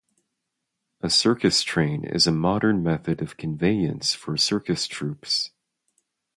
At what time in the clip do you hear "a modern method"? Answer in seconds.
2.25-3.21